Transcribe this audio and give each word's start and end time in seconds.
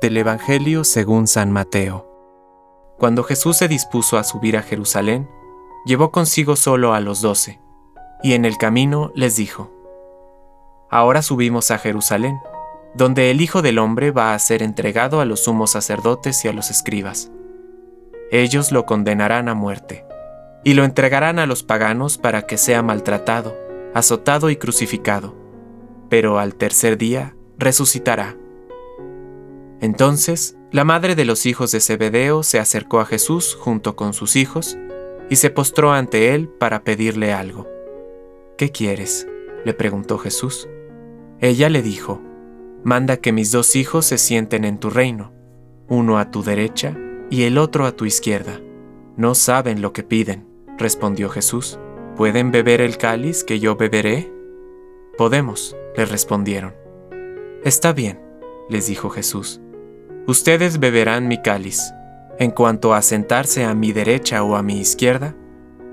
Del 0.00 0.16
Evangelio 0.16 0.84
según 0.84 1.26
San 1.26 1.52
Mateo. 1.52 2.08
Cuando 2.98 3.22
Jesús 3.22 3.56
se 3.56 3.68
dispuso 3.68 4.18
a 4.18 4.24
subir 4.24 4.56
a 4.56 4.62
Jerusalén, 4.62 5.28
llevó 5.84 6.10
consigo 6.10 6.56
solo 6.56 6.94
a 6.94 7.00
los 7.00 7.20
doce, 7.20 7.60
y 8.22 8.32
en 8.32 8.44
el 8.44 8.56
camino 8.58 9.12
les 9.14 9.36
dijo, 9.36 9.70
Ahora 10.90 11.22
subimos 11.22 11.70
a 11.70 11.78
Jerusalén, 11.78 12.38
donde 12.94 13.30
el 13.30 13.40
Hijo 13.40 13.62
del 13.62 13.78
Hombre 13.78 14.10
va 14.10 14.34
a 14.34 14.38
ser 14.38 14.62
entregado 14.62 15.20
a 15.20 15.24
los 15.24 15.44
sumos 15.44 15.70
sacerdotes 15.70 16.44
y 16.44 16.48
a 16.48 16.52
los 16.52 16.70
escribas. 16.70 17.30
Ellos 18.30 18.72
lo 18.72 18.86
condenarán 18.86 19.48
a 19.48 19.54
muerte, 19.54 20.04
y 20.64 20.74
lo 20.74 20.84
entregarán 20.84 21.38
a 21.38 21.46
los 21.46 21.62
paganos 21.62 22.18
para 22.18 22.42
que 22.42 22.58
sea 22.58 22.82
maltratado, 22.82 23.56
azotado 23.94 24.50
y 24.50 24.56
crucificado, 24.56 25.34
pero 26.08 26.38
al 26.38 26.54
tercer 26.56 26.98
día 26.98 27.36
resucitará. 27.58 28.36
Entonces, 29.82 30.56
la 30.70 30.84
madre 30.84 31.16
de 31.16 31.24
los 31.24 31.44
hijos 31.44 31.72
de 31.72 31.80
Zebedeo 31.80 32.44
se 32.44 32.60
acercó 32.60 33.00
a 33.00 33.04
Jesús 33.04 33.56
junto 33.58 33.96
con 33.96 34.14
sus 34.14 34.36
hijos 34.36 34.78
y 35.28 35.36
se 35.36 35.50
postró 35.50 35.92
ante 35.92 36.36
él 36.36 36.48
para 36.48 36.84
pedirle 36.84 37.32
algo. 37.32 37.68
¿Qué 38.56 38.70
quieres? 38.70 39.26
le 39.64 39.74
preguntó 39.74 40.18
Jesús. 40.18 40.68
Ella 41.40 41.68
le 41.68 41.82
dijo, 41.82 42.22
Manda 42.84 43.16
que 43.16 43.32
mis 43.32 43.50
dos 43.50 43.74
hijos 43.74 44.06
se 44.06 44.18
sienten 44.18 44.64
en 44.64 44.78
tu 44.78 44.88
reino, 44.88 45.32
uno 45.88 46.18
a 46.18 46.30
tu 46.30 46.44
derecha 46.44 46.96
y 47.28 47.42
el 47.42 47.58
otro 47.58 47.84
a 47.84 47.92
tu 47.92 48.04
izquierda. 48.04 48.60
No 49.16 49.34
saben 49.34 49.82
lo 49.82 49.92
que 49.92 50.04
piden, 50.04 50.46
respondió 50.78 51.28
Jesús. 51.28 51.80
¿Pueden 52.16 52.52
beber 52.52 52.80
el 52.80 52.98
cáliz 52.98 53.42
que 53.42 53.58
yo 53.58 53.74
beberé? 53.74 54.32
Podemos, 55.18 55.76
le 55.96 56.04
respondieron. 56.04 56.72
Está 57.64 57.92
bien, 57.92 58.20
les 58.68 58.86
dijo 58.86 59.10
Jesús 59.10 59.61
Ustedes 60.26 60.78
beberán 60.78 61.26
mi 61.26 61.42
cáliz. 61.42 61.92
En 62.38 62.52
cuanto 62.52 62.94
a 62.94 63.02
sentarse 63.02 63.64
a 63.64 63.74
mi 63.74 63.92
derecha 63.92 64.44
o 64.44 64.56
a 64.56 64.62
mi 64.62 64.78
izquierda, 64.80 65.34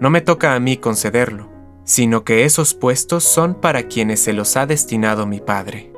no 0.00 0.10
me 0.10 0.20
toca 0.20 0.54
a 0.54 0.60
mí 0.60 0.76
concederlo, 0.76 1.50
sino 1.84 2.24
que 2.24 2.44
esos 2.44 2.74
puestos 2.74 3.24
son 3.24 3.54
para 3.54 3.84
quienes 3.84 4.20
se 4.20 4.34
los 4.34 4.56
ha 4.56 4.66
destinado 4.66 5.26
mi 5.26 5.40
Padre. 5.40 5.92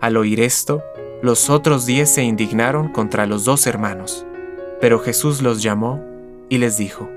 Al 0.00 0.16
oír 0.16 0.40
esto, 0.40 0.82
los 1.22 1.50
otros 1.50 1.84
diez 1.86 2.08
se 2.08 2.22
indignaron 2.22 2.88
contra 2.88 3.26
los 3.26 3.44
dos 3.44 3.66
hermanos, 3.66 4.26
pero 4.80 4.98
Jesús 4.98 5.42
los 5.42 5.62
llamó 5.62 6.02
y 6.48 6.58
les 6.58 6.78
dijo, 6.78 7.08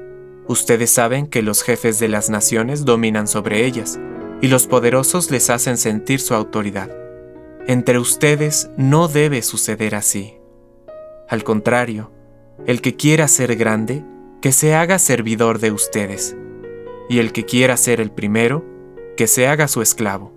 Ustedes 0.47 0.89
saben 0.89 1.27
que 1.27 1.41
los 1.41 1.61
jefes 1.61 1.99
de 1.99 2.07
las 2.07 2.29
naciones 2.29 2.83
dominan 2.83 3.27
sobre 3.27 3.65
ellas, 3.65 3.99
y 4.41 4.47
los 4.47 4.67
poderosos 4.67 5.31
les 5.31 5.49
hacen 5.49 5.77
sentir 5.77 6.19
su 6.19 6.33
autoridad. 6.33 6.89
Entre 7.67 7.99
ustedes 7.99 8.69
no 8.77 9.07
debe 9.07 9.41
suceder 9.41 9.95
así. 9.95 10.38
Al 11.29 11.43
contrario, 11.43 12.11
el 12.65 12.81
que 12.81 12.95
quiera 12.95 13.27
ser 13.27 13.55
grande, 13.55 14.03
que 14.41 14.51
se 14.51 14.73
haga 14.73 14.97
servidor 14.97 15.59
de 15.59 15.71
ustedes, 15.71 16.35
y 17.07 17.19
el 17.19 17.31
que 17.31 17.45
quiera 17.45 17.77
ser 17.77 18.01
el 18.01 18.11
primero, 18.11 18.65
que 19.15 19.27
se 19.27 19.47
haga 19.47 19.67
su 19.67 19.83
esclavo, 19.83 20.33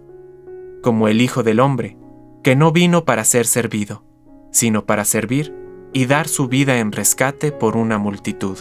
como 0.82 1.08
el 1.08 1.22
Hijo 1.22 1.42
del 1.42 1.60
Hombre, 1.60 1.96
que 2.42 2.56
no 2.56 2.72
vino 2.72 3.06
para 3.06 3.24
ser 3.24 3.46
servido, 3.46 4.04
sino 4.50 4.84
para 4.84 5.06
servir 5.06 5.54
y 5.94 6.04
dar 6.04 6.28
su 6.28 6.46
vida 6.48 6.78
en 6.78 6.92
rescate 6.92 7.52
por 7.52 7.76
una 7.76 7.96
multitud. 7.96 8.58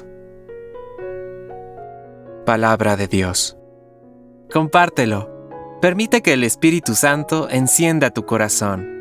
Palabra 2.45 2.95
de 2.95 3.07
Dios. 3.07 3.57
Compártelo. 4.53 5.29
Permite 5.81 6.21
que 6.21 6.33
el 6.33 6.43
Espíritu 6.45 6.95
Santo 6.95 7.49
encienda 7.49 8.11
tu 8.11 8.25
corazón 8.25 9.00